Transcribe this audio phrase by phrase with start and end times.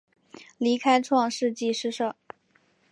[0.57, 2.15] 离开创世纪诗社。